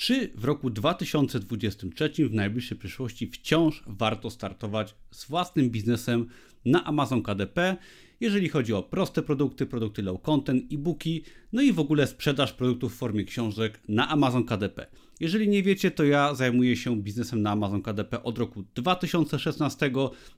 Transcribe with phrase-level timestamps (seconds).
[0.00, 6.26] czy w roku 2023 w najbliższej przyszłości wciąż warto startować z własnym biznesem
[6.64, 7.76] na Amazon KDP,
[8.20, 12.94] jeżeli chodzi o proste produkty, produkty low content, e-booki, no i w ogóle sprzedaż produktów
[12.94, 14.86] w formie książek na Amazon KDP.
[15.20, 19.90] Jeżeli nie wiecie, to ja zajmuję się biznesem na Amazon KDP od roku 2016.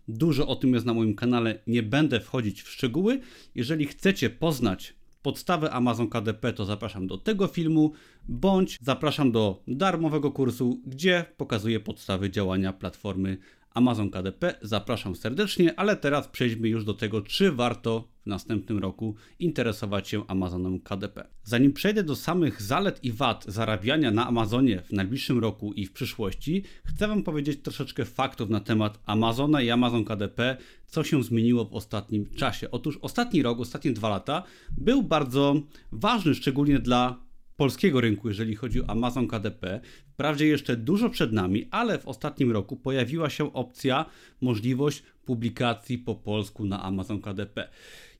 [0.08, 3.20] Dużo o tym jest na moim kanale, nie będę wchodzić w szczegóły.
[3.54, 7.92] Jeżeli chcecie poznać podstawę Amazon KDP, to zapraszam do tego filmu,
[8.28, 13.38] bądź zapraszam do darmowego kursu, gdzie pokazuję podstawy działania platformy
[13.74, 14.54] Amazon KDP.
[14.62, 20.26] Zapraszam serdecznie, ale teraz przejdźmy już do tego, czy warto w następnym roku interesować się
[20.26, 21.28] Amazonem KDP.
[21.44, 25.92] Zanim przejdę do samych zalet i wad zarabiania na Amazonie w najbliższym roku i w
[25.92, 31.64] przyszłości, chcę Wam powiedzieć troszeczkę faktów na temat Amazona i Amazon KDP, co się zmieniło
[31.64, 32.70] w ostatnim czasie.
[32.70, 34.42] Otóż ostatni rok, ostatnie dwa lata
[34.78, 35.62] był bardzo
[35.92, 39.80] ważny, szczególnie dla polskiego rynku, jeżeli chodzi o Amazon KDP.
[40.06, 44.04] Wprawdzie jeszcze dużo przed nami, ale w ostatnim roku pojawiła się opcja,
[44.40, 47.68] możliwość publikacji po polsku na Amazon KDP.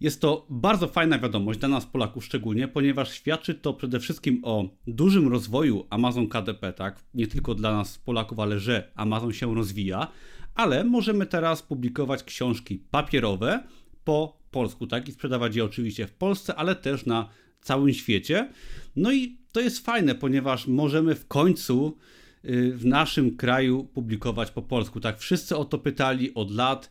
[0.01, 4.69] Jest to bardzo fajna wiadomość dla nas Polaków szczególnie, ponieważ świadczy to przede wszystkim o
[4.87, 7.05] dużym rozwoju Amazon KDP, tak?
[7.15, 10.09] Nie tylko dla nas Polaków, ale że Amazon się rozwija,
[10.55, 13.63] ale możemy teraz publikować książki papierowe
[14.05, 15.09] po polsku, tak?
[15.09, 17.29] I sprzedawać je oczywiście w Polsce, ale też na
[17.63, 18.49] całym świecie.
[18.97, 21.97] No i to jest fajne, ponieważ możemy w końcu
[22.45, 25.01] y, w naszym kraju publikować po polsku.
[25.01, 26.91] Tak, wszyscy o to pytali od lat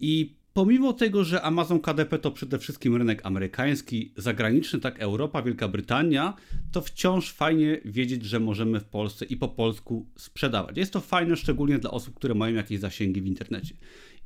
[0.00, 5.68] i pomimo tego, że Amazon KDP to przede wszystkim rynek amerykański, zagraniczny, tak Europa, Wielka
[5.68, 6.34] Brytania,
[6.72, 10.76] to wciąż fajnie wiedzieć, że możemy w Polsce i po polsku sprzedawać.
[10.76, 13.74] Jest to fajne szczególnie dla osób, które mają jakieś zasięgi w internecie.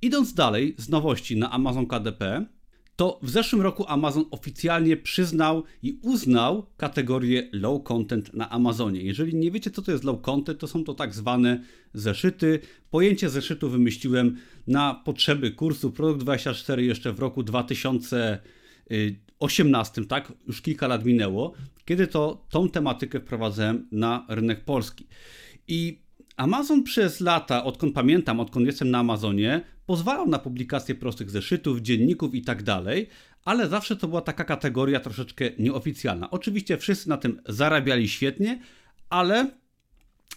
[0.02, 2.46] Idąc dalej z nowości na Amazon KDP,
[2.96, 9.02] to w zeszłym roku Amazon oficjalnie przyznał i uznał kategorię low content na Amazonie.
[9.02, 11.62] Jeżeli nie wiecie, co to jest low content, to są to tak zwane
[11.94, 12.60] zeszyty.
[12.90, 14.36] Pojęcie zeszytu wymyśliłem
[14.66, 20.32] na potrzeby kursu Produkt 24 jeszcze w roku 2018, tak?
[20.46, 21.52] Już kilka lat minęło,
[21.84, 25.06] kiedy to tą tematykę wprowadzałem na rynek polski.
[25.68, 26.05] I
[26.36, 32.34] Amazon przez lata, odkąd pamiętam, odkąd jestem na Amazonie, pozwalał na publikację prostych zeszytów, dzienników
[32.34, 33.08] i tak dalej,
[33.44, 36.30] ale zawsze to była taka kategoria troszeczkę nieoficjalna.
[36.30, 38.60] Oczywiście wszyscy na tym zarabiali świetnie,
[39.10, 39.50] ale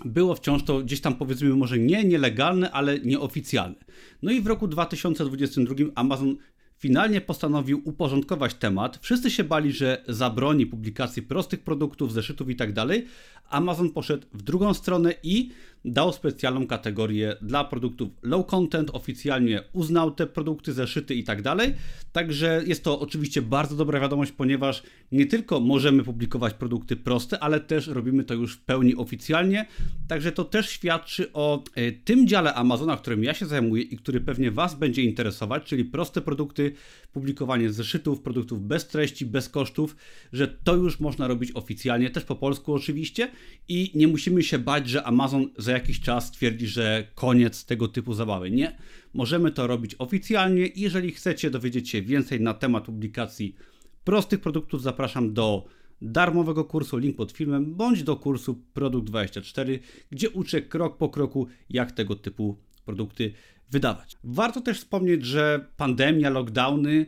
[0.05, 3.85] było wciąż to gdzieś tam powiedzmy może nie nielegalne, ale nieoficjalne.
[4.21, 6.37] No i w roku 2022 Amazon
[6.79, 8.99] finalnie postanowił uporządkować temat.
[9.01, 13.05] Wszyscy się bali, że zabroni publikacji prostych produktów, zeszytów i tak dalej.
[13.49, 15.51] Amazon poszedł w drugą stronę i
[15.85, 21.73] dał specjalną kategorię dla produktów low content, oficjalnie uznał te produkty, zeszyty i tak dalej.
[22.11, 27.59] Także jest to oczywiście bardzo dobra wiadomość, ponieważ nie tylko możemy publikować produkty proste, ale
[27.59, 29.65] też robimy to już w pełni oficjalnie.
[30.07, 34.21] Także to też świadczy o e, tym dziale Amazona, którym ja się zajmuję i który
[34.21, 36.73] pewnie Was będzie interesować, czyli proste produkty,
[37.13, 39.95] publikowanie zeszytów, produktów bez treści, bez kosztów,
[40.33, 43.31] że to już można robić oficjalnie, też po polsku oczywiście
[43.67, 48.13] i nie musimy się bać, że Amazon za jakiś czas stwierdzi, że koniec tego typu
[48.13, 48.51] zabawy.
[48.51, 48.77] Nie,
[49.13, 53.55] możemy to robić oficjalnie jeżeli chcecie dowiedzieć się więcej na temat publikacji
[54.03, 55.65] prostych produktów, zapraszam do
[56.01, 59.79] darmowego kursu, link pod filmem, bądź do kursu Produkt 24,
[60.11, 63.33] gdzie uczę krok po kroku, jak tego typu produkty
[63.71, 64.17] wydawać.
[64.23, 67.05] Warto też wspomnieć, że pandemia, lockdowny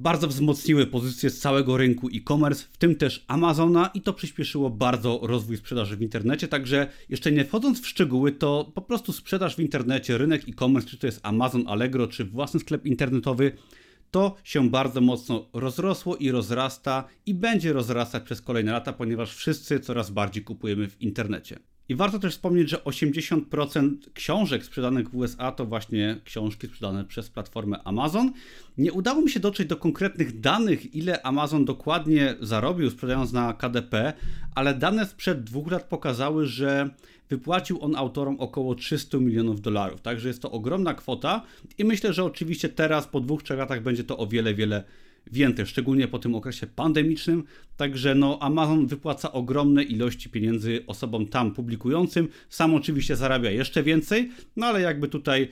[0.00, 5.20] bardzo wzmocniły pozycję z całego rynku e-commerce, w tym też Amazona i to przyspieszyło bardzo
[5.22, 9.60] rozwój sprzedaży w internecie, także jeszcze nie wchodząc w szczegóły, to po prostu sprzedaż w
[9.60, 13.52] internecie, rynek e-commerce, czy to jest Amazon, Allegro, czy własny sklep internetowy,
[14.10, 19.80] to się bardzo mocno rozrosło i rozrasta i będzie rozrastać przez kolejne lata, ponieważ wszyscy
[19.80, 21.69] coraz bardziej kupujemy w internecie.
[21.90, 27.30] I warto też wspomnieć, że 80% książek sprzedanych w USA to właśnie książki sprzedane przez
[27.30, 28.32] platformę Amazon.
[28.78, 34.12] Nie udało mi się dotrzeć do konkretnych danych, ile Amazon dokładnie zarobił sprzedając na KDP,
[34.54, 36.90] ale dane sprzed dwóch lat pokazały, że
[37.30, 40.00] wypłacił on autorom około 300 milionów dolarów.
[40.00, 41.42] Także jest to ogromna kwota
[41.78, 44.84] i myślę, że oczywiście teraz po dwóch, trzech latach będzie to o wiele, wiele
[45.32, 47.44] więcej, szczególnie po tym okresie pandemicznym.
[47.76, 52.28] Także no, Amazon wypłaca ogromne ilości pieniędzy osobom tam publikującym.
[52.48, 55.48] Sam oczywiście zarabia jeszcze więcej, no ale jakby tutaj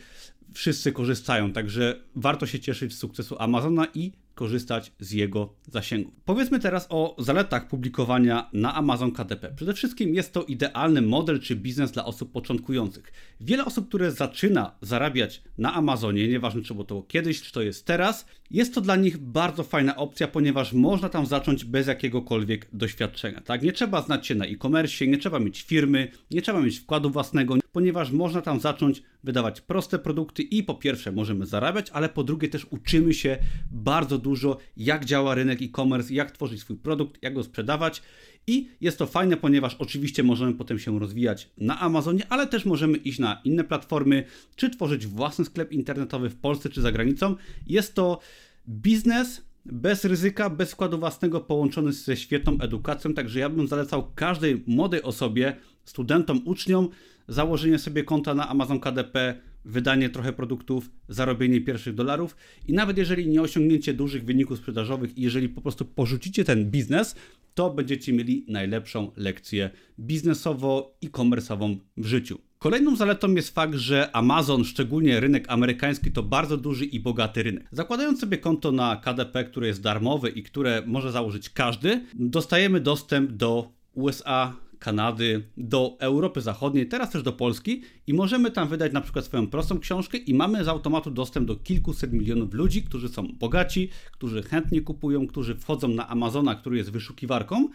[0.52, 6.12] wszyscy korzystają, także warto się cieszyć z sukcesu Amazona i korzystać z jego zasięgu.
[6.24, 9.52] Powiedzmy teraz o zaletach publikowania na Amazon KDP.
[9.56, 13.12] Przede wszystkim jest to idealny model czy biznes dla osób początkujących.
[13.40, 17.86] Wiele osób, które zaczyna zarabiać na Amazonie, nieważne czy było to kiedyś, czy to jest
[17.86, 23.40] teraz, jest to dla nich bardzo fajna opcja, ponieważ można tam zacząć bez jakiegokolwiek doświadczenia.
[23.40, 23.62] Tak?
[23.62, 27.56] Nie trzeba znać się na e-commerce, nie trzeba mieć firmy, nie trzeba mieć wkładu własnego,
[27.78, 32.48] ponieważ można tam zacząć wydawać proste produkty i po pierwsze możemy zarabiać, ale po drugie
[32.48, 33.38] też uczymy się
[33.70, 38.02] bardzo dużo, jak działa rynek e-commerce, jak tworzyć swój produkt, jak go sprzedawać.
[38.46, 42.98] I jest to fajne, ponieważ oczywiście możemy potem się rozwijać na Amazonie, ale też możemy
[42.98, 44.24] iść na inne platformy,
[44.56, 47.36] czy tworzyć własny sklep internetowy w Polsce czy za granicą.
[47.66, 48.20] Jest to
[48.68, 53.14] biznes bez ryzyka, bez wkładu własnego, połączony ze świetną edukacją.
[53.14, 56.88] Także ja bym zalecał każdej młodej osobie, studentom, uczniom,
[57.28, 59.34] założenie sobie konta na Amazon KDP,
[59.64, 62.36] wydanie trochę produktów, zarobienie pierwszych dolarów
[62.66, 67.14] i nawet jeżeli nie osiągniecie dużych wyników sprzedażowych i jeżeli po prostu porzucicie ten biznes,
[67.54, 69.70] to będziecie mieli najlepszą lekcję
[70.00, 72.38] biznesowo i komersową w życiu.
[72.58, 77.68] Kolejną zaletą jest fakt, że Amazon, szczególnie rynek amerykański, to bardzo duży i bogaty rynek.
[77.72, 83.32] Zakładając sobie konto na KDP, które jest darmowe i które może założyć każdy, dostajemy dostęp
[83.32, 89.00] do USA, Kanady, do Europy Zachodniej, teraz też do Polski i możemy tam wydać na
[89.00, 93.28] przykład swoją prostą książkę i mamy z automatu dostęp do kilkuset milionów ludzi, którzy są
[93.28, 97.68] bogaci, którzy chętnie kupują, którzy wchodzą na Amazona, który jest wyszukiwarką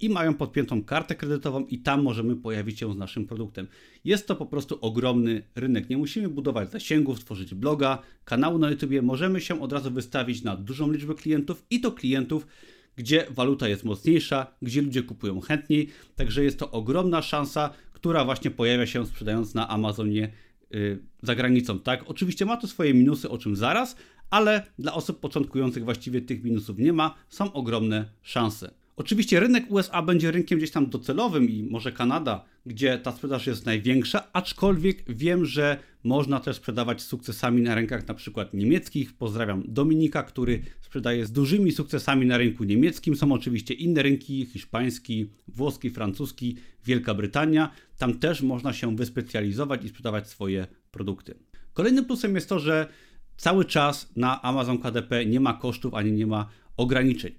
[0.00, 3.66] i mają podpiętą kartę kredytową i tam możemy pojawić się z naszym produktem.
[4.04, 5.90] Jest to po prostu ogromny rynek.
[5.90, 8.90] Nie musimy budować zasięgów, tworzyć bloga, kanału na YouTube.
[9.02, 12.46] Możemy się od razu wystawić na dużą liczbę klientów i to klientów,
[12.96, 15.88] gdzie waluta jest mocniejsza, gdzie ludzie kupują chętniej.
[16.16, 20.32] Także jest to ogromna szansa, która właśnie pojawia się sprzedając na Amazonie
[20.70, 21.80] yy, za granicą.
[21.80, 23.96] Tak, oczywiście ma to swoje minusy, o czym zaraz,
[24.30, 27.14] ale dla osób początkujących właściwie tych minusów nie ma.
[27.28, 28.70] Są ogromne szanse.
[28.96, 33.66] Oczywiście rynek USA będzie rynkiem gdzieś tam docelowym i może Kanada, gdzie ta sprzedaż jest
[33.66, 39.16] największa, aczkolwiek wiem, że można też sprzedawać z sukcesami na rynkach na przykład niemieckich.
[39.16, 43.16] Pozdrawiam Dominika, który sprzedaje z dużymi sukcesami na rynku niemieckim.
[43.16, 47.70] Są oczywiście inne rynki, hiszpański, włoski, francuski, Wielka Brytania.
[47.98, 51.34] Tam też można się wyspecjalizować i sprzedawać swoje produkty.
[51.72, 52.88] Kolejnym plusem jest to, że
[53.36, 57.32] cały czas na Amazon KDP nie ma kosztów ani nie ma ograniczeń.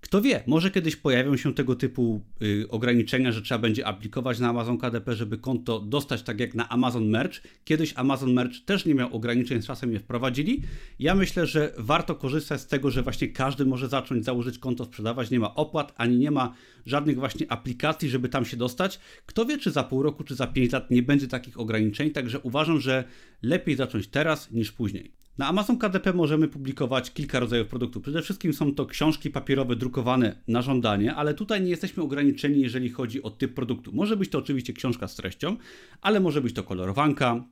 [0.00, 4.48] Kto wie, może kiedyś pojawią się tego typu y, ograniczenia, że trzeba będzie aplikować na
[4.48, 7.40] Amazon KDP, żeby konto dostać tak jak na Amazon Merch.
[7.64, 10.62] Kiedyś Amazon Merch też nie miał ograniczeń, z czasem je wprowadzili.
[10.98, 15.30] Ja myślę, że warto korzystać z tego, że właśnie każdy może zacząć założyć konto, sprzedawać.
[15.30, 16.54] Nie ma opłat, ani nie ma
[16.86, 19.00] żadnych właśnie aplikacji, żeby tam się dostać.
[19.26, 22.38] Kto wie, czy za pół roku, czy za pięć lat nie będzie takich ograniczeń, także
[22.38, 23.04] uważam, że
[23.42, 25.19] lepiej zacząć teraz niż później.
[25.38, 28.02] Na Amazon KDP możemy publikować kilka rodzajów produktów.
[28.02, 32.90] Przede wszystkim są to książki papierowe drukowane na żądanie, ale tutaj nie jesteśmy ograniczeni, jeżeli
[32.90, 33.90] chodzi o typ produktu.
[33.94, 35.56] Może być to oczywiście książka z treścią,
[36.00, 37.44] ale może być to kolorowanka,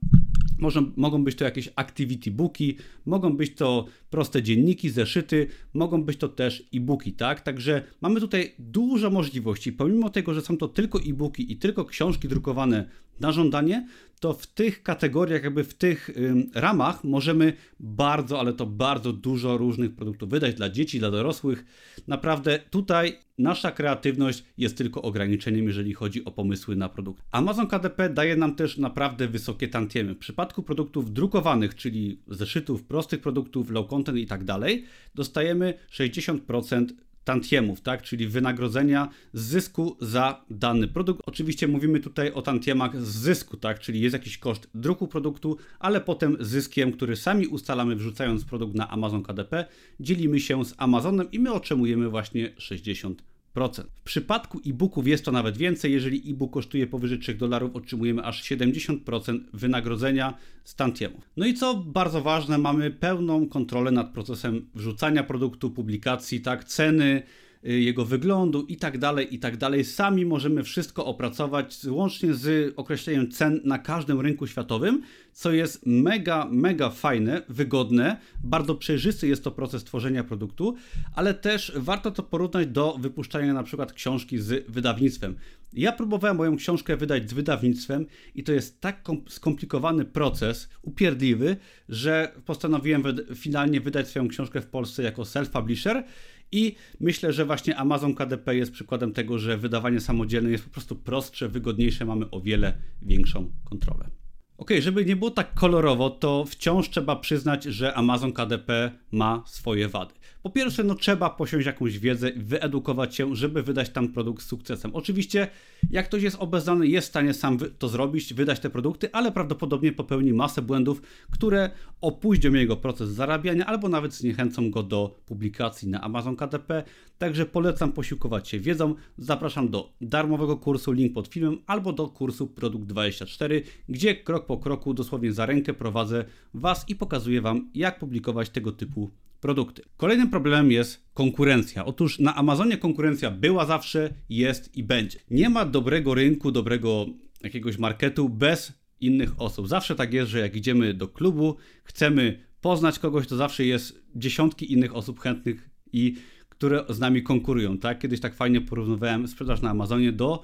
[0.58, 2.76] może, mogą być to jakieś activity booki,
[3.06, 7.40] mogą być to proste dzienniki, zeszyty, mogą być to też e-booki, tak?
[7.40, 9.72] Także mamy tutaj dużo możliwości.
[9.72, 12.88] Pomimo tego, że są to tylko e-booki i tylko książki drukowane
[13.20, 13.86] na żądanie,
[14.20, 16.10] to w tych kategoriach, jakby w tych
[16.54, 21.64] ramach możemy bardzo, ale to bardzo dużo różnych produktów wydać dla dzieci, dla dorosłych.
[22.06, 27.24] Naprawdę tutaj nasza kreatywność jest tylko ograniczeniem, jeżeli chodzi o pomysły na produkt.
[27.30, 30.14] Amazon KDP daje nam też naprawdę wysokie tantiemy.
[30.14, 34.84] W przypadku produktów drukowanych, czyli zeszytów, prostych produktów, low content i tak dalej,
[35.14, 36.86] dostajemy 60%
[37.28, 38.02] tantiemów, tak?
[38.02, 41.22] czyli wynagrodzenia z zysku za dany produkt.
[41.26, 43.80] Oczywiście mówimy tutaj o tantiemach z zysku, tak?
[43.80, 48.90] czyli jest jakiś koszt druku produktu, ale potem zyskiem, który sami ustalamy wrzucając produkt na
[48.90, 49.64] Amazon KDP,
[50.00, 53.27] dzielimy się z Amazonem i my otrzymujemy właśnie 60%.
[53.54, 55.92] W przypadku e-booków jest to nawet więcej.
[55.92, 61.20] Jeżeli e-book kosztuje powyżej 3 dolarów, otrzymujemy aż 70% wynagrodzenia z tantiemu.
[61.36, 67.22] No i co bardzo ważne, mamy pełną kontrolę nad procesem wrzucania produktu, publikacji, tak, ceny,
[67.62, 69.84] jego wyglądu i tak dalej, i tak dalej.
[69.84, 76.48] Sami możemy wszystko opracować, łącznie z określeniem cen na każdym rynku światowym, co jest mega,
[76.50, 80.74] mega fajne, wygodne, bardzo przejrzysty jest to proces tworzenia produktu,
[81.14, 85.36] ale też warto to porównać do wypuszczania na przykład książki z wydawnictwem.
[85.72, 91.56] Ja próbowałem moją książkę wydać z wydawnictwem i to jest tak skomplikowany proces, upierdliwy,
[91.88, 93.02] że postanowiłem
[93.34, 96.02] finalnie wydać swoją książkę w Polsce jako self-publisher
[96.52, 100.96] i myślę, że właśnie Amazon KDP jest przykładem tego, że wydawanie samodzielne jest po prostu
[100.96, 104.10] prostsze, wygodniejsze, mamy o wiele większą kontrolę.
[104.58, 109.88] Ok, żeby nie było tak kolorowo, to wciąż trzeba przyznać, że Amazon KDP ma swoje
[109.88, 110.14] wady.
[110.42, 114.90] Po pierwsze, no trzeba posiąść jakąś wiedzę, wyedukować się, żeby wydać tam produkt z sukcesem.
[114.94, 115.48] Oczywiście,
[115.90, 119.92] jak ktoś jest obeznany, jest w stanie sam to zrobić, wydać te produkty, ale prawdopodobnie
[119.92, 126.00] popełni masę błędów, które opóźnią jego proces zarabiania albo nawet zniechęcą go do publikacji na
[126.00, 126.82] Amazon KDP.
[127.18, 128.94] Także polecam posiłkować się wiedzą.
[129.16, 134.58] Zapraszam do darmowego kursu, link pod filmem, albo do kursu Produkt 24, gdzie krok po
[134.58, 139.82] kroku, dosłownie za rękę prowadzę Was i pokazuję Wam, jak publikować tego typu produkty.
[139.96, 141.84] Kolejnym problemem jest konkurencja.
[141.84, 145.18] Otóż na Amazonie konkurencja była zawsze, jest i będzie.
[145.30, 147.06] Nie ma dobrego rynku, dobrego
[147.42, 149.68] jakiegoś marketu bez innych osób.
[149.68, 154.72] Zawsze tak jest, że jak idziemy do klubu, chcemy poznać kogoś, to zawsze jest dziesiątki
[154.72, 156.14] innych osób chętnych i
[156.48, 157.78] które z nami konkurują.
[157.78, 157.98] Tak?
[157.98, 160.42] Kiedyś tak fajnie porównywałem sprzedaż na Amazonie do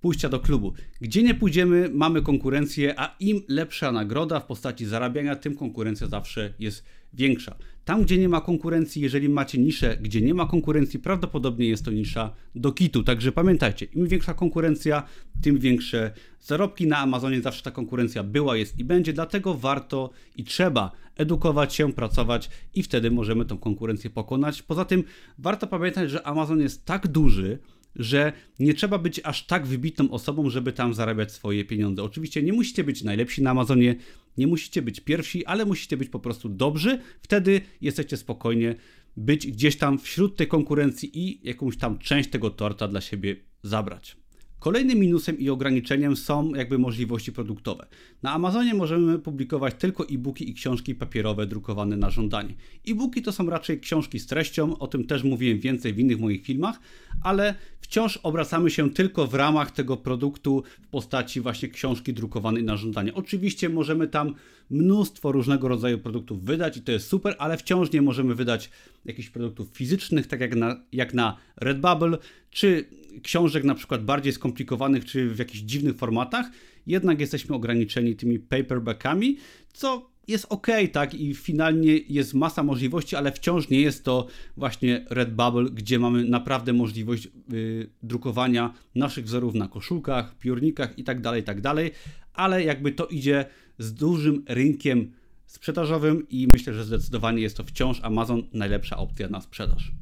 [0.00, 0.72] pójścia do klubu.
[1.00, 6.54] Gdzie nie pójdziemy, mamy konkurencję, a im lepsza nagroda w postaci zarabiania, tym konkurencja zawsze
[6.58, 7.56] jest większa.
[7.84, 11.90] Tam, gdzie nie ma konkurencji, jeżeli macie niszę, gdzie nie ma konkurencji, prawdopodobnie jest to
[11.90, 13.02] nisza do kitu.
[13.02, 15.02] Także pamiętajcie, im większa konkurencja,
[15.42, 16.86] tym większe zarobki.
[16.86, 21.92] Na Amazonie zawsze ta konkurencja była, jest i będzie, dlatego warto i trzeba edukować się,
[21.92, 24.62] pracować i wtedy możemy tą konkurencję pokonać.
[24.62, 25.04] Poza tym
[25.38, 27.58] warto pamiętać, że Amazon jest tak duży,
[27.96, 32.02] że nie trzeba być aż tak wybitną osobą, żeby tam zarabiać swoje pieniądze.
[32.02, 33.96] Oczywiście nie musicie być najlepsi na Amazonie,
[34.36, 36.98] nie musicie być pierwsi, ale musicie być po prostu dobrzy.
[37.22, 38.74] Wtedy jesteście spokojnie
[39.16, 44.16] być gdzieś tam wśród tej konkurencji i jakąś tam część tego torta dla siebie zabrać.
[44.58, 47.86] Kolejnym minusem i ograniczeniem są jakby możliwości produktowe.
[48.22, 52.54] Na Amazonie możemy publikować tylko e-booki i książki papierowe drukowane na żądanie.
[52.88, 56.44] E-booki to są raczej książki z treścią, o tym też mówiłem więcej w innych moich
[56.44, 56.80] filmach,
[57.22, 62.76] ale wciąż obracamy się tylko w ramach tego produktu w postaci właśnie książki drukowanej na
[62.76, 63.14] żądanie.
[63.14, 64.34] Oczywiście możemy tam
[64.70, 68.70] mnóstwo różnego rodzaju produktów wydać i to jest super, ale wciąż nie możemy wydać
[69.04, 72.18] jakichś produktów fizycznych, tak jak na, jak na Redbubble,
[72.50, 72.84] czy
[73.20, 76.50] książek na przykład bardziej skomplikowanych, czy w jakichś dziwnych formatach.
[76.86, 79.36] Jednak jesteśmy ograniczeni tymi paperbackami,
[79.72, 85.04] co jest ok, tak, i finalnie jest masa możliwości, ale wciąż nie jest to właśnie
[85.10, 91.62] Redbubble, gdzie mamy naprawdę możliwość yy, drukowania naszych wzorów na koszulkach, piórnikach itd., tak itd.,
[91.62, 91.92] tak
[92.32, 93.44] ale jakby to idzie
[93.78, 95.12] z dużym rynkiem
[95.46, 99.92] sprzedażowym i myślę, że zdecydowanie jest to wciąż Amazon najlepsza opcja na sprzedaż.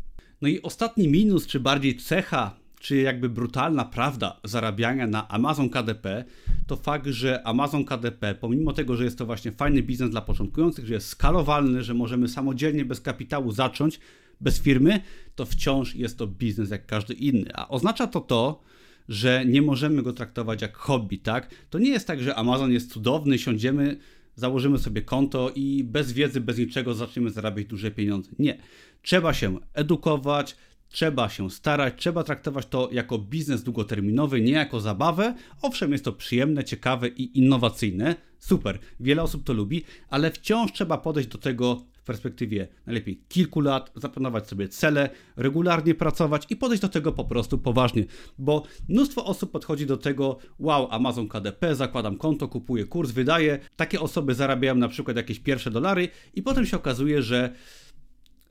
[0.43, 6.25] No i ostatni minus, czy bardziej cecha czy jakby brutalna prawda zarabiania na Amazon KDP,
[6.67, 10.87] to fakt, że Amazon KDP, pomimo tego, że jest to właśnie fajny biznes dla początkujących,
[10.87, 14.01] że jest skalowalny, że możemy samodzielnie bez kapitału zacząć,
[14.41, 15.01] bez firmy,
[15.35, 17.51] to wciąż jest to biznes jak każdy inny.
[17.55, 18.63] A oznacza to to,
[19.09, 21.51] że nie możemy go traktować jak hobby, tak?
[21.71, 23.97] To nie jest tak, że Amazon jest cudowny, siądziemy,
[24.37, 28.31] założymy sobie konto i bez wiedzy, bez niczego zaczniemy zarabiać duże pieniądze.
[28.39, 28.59] Nie.
[29.03, 30.57] Trzeba się edukować,
[30.89, 35.35] Trzeba się starać, trzeba traktować to jako biznes długoterminowy, nie jako zabawę.
[35.63, 38.17] Owszem, jest to przyjemne, ciekawe i innowacyjne.
[38.39, 43.61] Super, wiele osób to lubi, ale wciąż trzeba podejść do tego w perspektywie najlepiej kilku
[43.61, 48.05] lat, zaplanować sobie cele, regularnie pracować i podejść do tego po prostu poważnie,
[48.39, 53.59] bo mnóstwo osób podchodzi do tego, wow, Amazon KDP, zakładam konto, kupuję kurs, wydaję.
[53.77, 57.55] Takie osoby zarabiają na przykład jakieś pierwsze dolary i potem się okazuje, że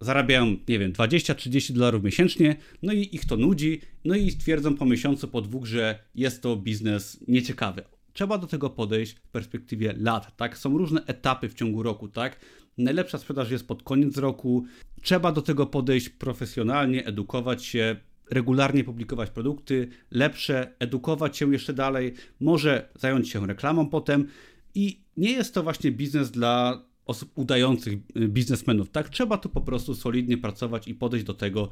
[0.04, 4.86] zarabiają, nie wiem, 20-30 dolarów miesięcznie, no i ich to nudzi, no i stwierdzą po
[4.86, 7.84] miesiącu, po dwóch, że jest to biznes nieciekawy.
[8.14, 10.58] Trzeba do tego podejść w perspektywie lat, tak?
[10.58, 12.40] Są różne etapy w ciągu roku, tak?
[12.78, 14.66] Najlepsza sprzedaż jest pod koniec roku.
[15.02, 17.96] Trzeba do tego podejść profesjonalnie, edukować się,
[18.32, 24.28] regularnie publikować produkty lepsze, edukować się jeszcze dalej, może zająć się reklamą potem.
[24.76, 28.90] I nie jest to właśnie biznes dla osób udających y, biznesmenów.
[28.90, 31.70] Tak, trzeba tu po prostu solidnie pracować i podejść do tego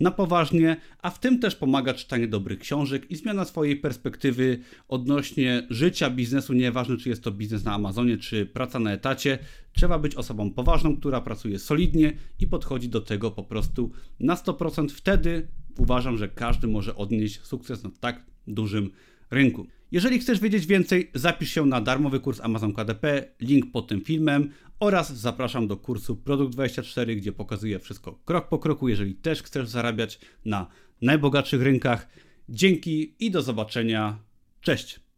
[0.00, 4.58] na poważnie, a w tym też pomaga czytanie dobrych książek i zmiana swojej perspektywy
[4.88, 9.38] odnośnie życia, biznesu, nieważne czy jest to biznes na Amazonie, czy praca na etacie.
[9.72, 14.88] Trzeba być osobą poważną, która pracuje solidnie i podchodzi do tego po prostu na 100%.
[14.88, 18.90] Wtedy uważam, że każdy może odnieść sukces na tak dużym
[19.30, 19.66] rynku.
[19.92, 24.50] Jeżeli chcesz wiedzieć więcej, zapisz się na darmowy kurs Amazon KDP, link pod tym filmem
[24.80, 29.68] oraz zapraszam do kursu Produkt 24, gdzie pokazuję wszystko krok po kroku, jeżeli też chcesz
[29.68, 30.66] zarabiać na
[31.02, 32.08] najbogatszych rynkach.
[32.48, 34.18] Dzięki i do zobaczenia.
[34.60, 35.09] Cześć!